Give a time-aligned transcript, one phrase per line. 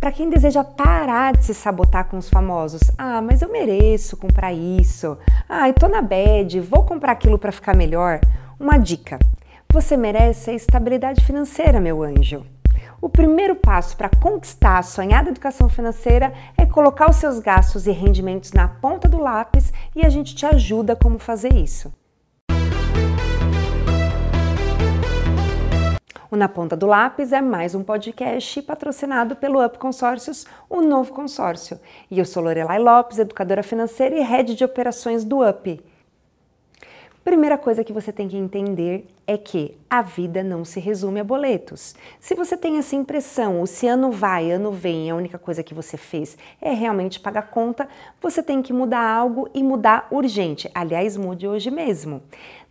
[0.00, 4.50] Para quem deseja parar de se sabotar com os famosos, ah, mas eu mereço comprar
[4.50, 5.18] isso.
[5.46, 8.18] Ah, tô na bad, vou comprar aquilo para ficar melhor.
[8.58, 9.18] Uma dica:
[9.70, 12.46] você merece a estabilidade financeira, meu anjo.
[12.98, 17.90] O primeiro passo para conquistar a sonhada educação financeira é colocar os seus gastos e
[17.90, 21.92] rendimentos na ponta do lápis e a gente te ajuda como fazer isso.
[26.30, 31.12] O Na Ponta do Lápis é mais um podcast patrocinado pelo Up Consórcios, o novo
[31.12, 31.80] consórcio.
[32.08, 35.82] E eu sou Lorelai Lopes, educadora financeira e head de operações do Up.
[37.24, 41.24] Primeira coisa que você tem que entender é que a vida não se resume a
[41.24, 41.96] boletos.
[42.20, 45.74] Se você tem essa impressão, o se ano vai, ano vem, a única coisa que
[45.74, 47.88] você fez é realmente pagar conta,
[48.20, 50.70] você tem que mudar algo e mudar urgente.
[50.72, 52.22] Aliás, mude hoje mesmo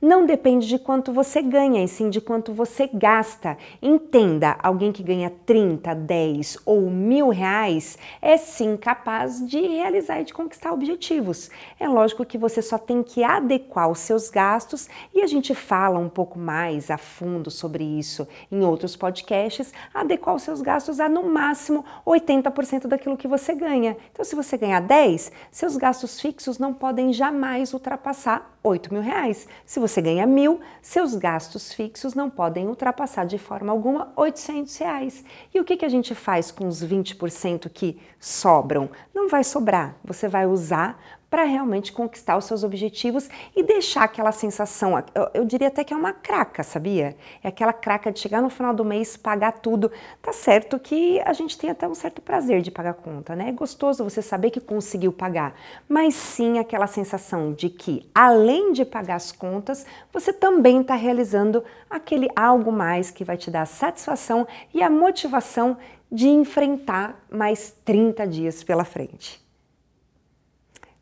[0.00, 3.58] não depende de quanto você ganha, e sim de quanto você gasta.
[3.82, 10.24] Entenda, alguém que ganha 30, 10 ou mil reais é sim capaz de realizar e
[10.24, 11.50] de conquistar objetivos.
[11.80, 15.98] É lógico que você só tem que adequar os seus gastos e a gente fala
[15.98, 19.72] um pouco mais a fundo sobre isso em outros podcasts.
[19.92, 23.96] Adequar os seus gastos a no máximo 80% daquilo que você ganha.
[24.12, 29.48] Então, se você ganhar 10, seus gastos fixos não podem jamais ultrapassar 8 mil reais.
[29.64, 35.24] Se você ganha mil, seus gastos fixos não podem ultrapassar de forma alguma 800 reais.
[35.52, 38.90] E o que, que a gente faz com os 20% que sobram?
[39.14, 44.32] Não vai sobrar, você vai usar para realmente conquistar os seus objetivos e deixar aquela
[44.32, 47.16] sensação, eu, eu, diria até que é uma craca, sabia?
[47.42, 49.90] É aquela craca de chegar no final do mês, pagar tudo.
[50.22, 53.50] Tá certo que a gente tem até um certo prazer de pagar conta, né?
[53.50, 55.54] É gostoso você saber que conseguiu pagar,
[55.88, 61.62] mas sim aquela sensação de que, além de pagar as contas, você também está realizando
[61.90, 65.76] aquele algo mais que vai te dar a satisfação e a motivação
[66.10, 69.47] de enfrentar mais 30 dias pela frente.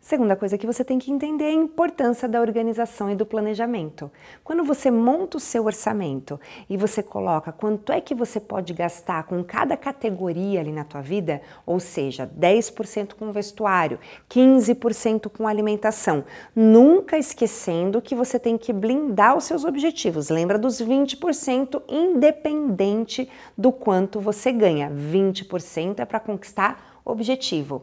[0.07, 4.09] Segunda coisa que você tem que entender é a importância da organização e do planejamento.
[4.45, 6.39] Quando você monta o seu orçamento
[6.71, 11.01] e você coloca quanto é que você pode gastar com cada categoria ali na tua
[11.01, 13.99] vida, ou seja, 10% com vestuário,
[14.31, 16.25] 15% com alimentação,
[16.55, 20.29] nunca esquecendo que você tem que blindar os seus objetivos.
[20.29, 23.29] Lembra dos 20% independente
[23.59, 24.89] do quanto você ganha.
[24.89, 27.83] 20% é para conquistar objetivo.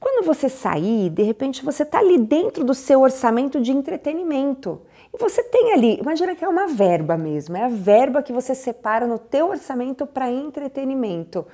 [0.00, 4.80] Quando você sair, de repente você está ali dentro do seu orçamento de entretenimento.
[5.12, 8.54] E você tem ali, imagina que é uma verba mesmo, é a verba que você
[8.54, 11.46] separa no teu orçamento para entretenimento.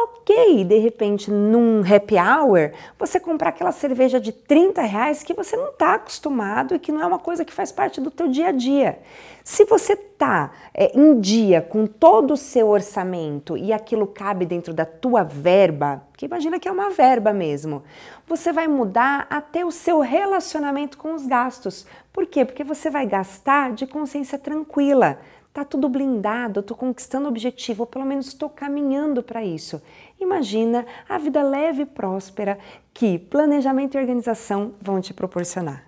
[0.00, 5.56] Ok, de repente, num happy hour, você comprar aquela cerveja de 30 reais que você
[5.56, 8.50] não está acostumado e que não é uma coisa que faz parte do teu dia
[8.50, 9.00] a dia.
[9.42, 14.72] Se você está é, em dia com todo o seu orçamento e aquilo cabe dentro
[14.72, 17.82] da tua verba, que imagina que é uma verba mesmo,
[18.24, 21.84] você vai mudar até o seu relacionamento com os gastos.
[22.12, 22.44] Por quê?
[22.44, 25.18] Porque você vai gastar de consciência tranquila
[25.58, 29.82] Tá tudo blindado, estou conquistando o objetivo, ou pelo menos estou caminhando para isso.
[30.20, 32.60] Imagina a vida leve e próspera
[32.94, 35.87] que planejamento e organização vão te proporcionar.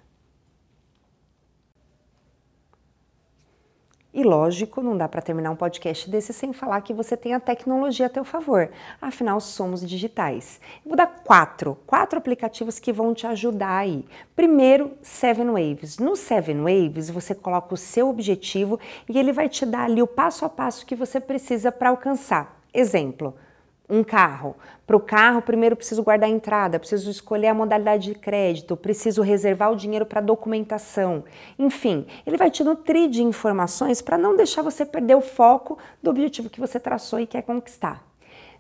[4.13, 7.39] E lógico, não dá para terminar um podcast desse sem falar que você tem a
[7.39, 8.69] tecnologia a teu favor.
[9.01, 10.61] Afinal, somos digitais.
[10.85, 14.05] vou dar quatro, quatro aplicativos que vão te ajudar aí.
[14.35, 15.99] Primeiro, Seven Waves.
[15.99, 20.09] No Seven Waves, você coloca o seu objetivo e ele vai te dar ali o
[20.09, 22.61] passo a passo que você precisa para alcançar.
[22.75, 23.35] Exemplo,
[23.91, 24.57] um carro.
[24.87, 29.23] Para o carro, primeiro preciso guardar a entrada, preciso escolher a modalidade de crédito, preciso
[29.23, 31.25] reservar o dinheiro para documentação.
[31.59, 36.11] Enfim, ele vai te nutrir de informações para não deixar você perder o foco do
[36.11, 38.10] objetivo que você traçou e quer conquistar.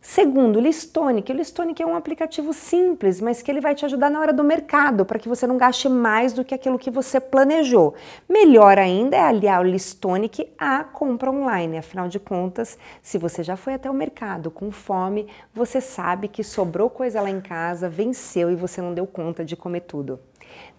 [0.03, 1.31] Segundo, o Listonic.
[1.31, 4.43] O Listonic é um aplicativo simples, mas que ele vai te ajudar na hora do
[4.43, 7.95] mercado, para que você não gaste mais do que aquilo que você planejou.
[8.27, 11.77] Melhor ainda é aliar o Listonic à compra online.
[11.77, 16.43] Afinal de contas, se você já foi até o mercado com fome, você sabe que
[16.43, 20.19] sobrou coisa lá em casa, venceu e você não deu conta de comer tudo.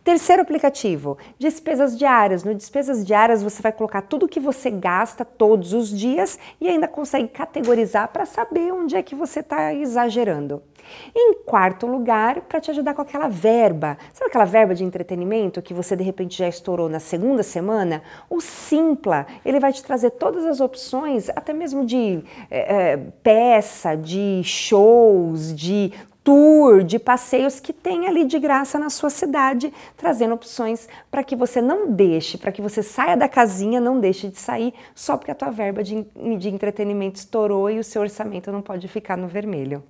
[0.04, 2.44] Terceiro aplicativo, despesas diárias.
[2.44, 6.88] No despesas diárias você vai colocar tudo que você gasta todos os dias e ainda
[6.88, 10.64] consegue categorizar para saber onde é que você está exagerando.
[11.16, 15.74] Em quarto lugar, para te ajudar com aquela verba, sabe aquela verba de entretenimento que
[15.74, 18.02] você de repente já estourou na segunda semana?
[18.28, 24.42] O Simpla, ele vai te trazer todas as opções, até mesmo de é, peça, de
[24.44, 30.88] shows, de tour, de passeios que tem ali de graça na sua cidade, trazendo opções
[31.10, 34.74] para que você não deixe, para que você saia da casinha, não deixe de sair
[34.94, 36.06] só porque a tua verba de,
[36.38, 39.84] de entretenimento estourou e o seu orçamento não pode ficar no vermelho.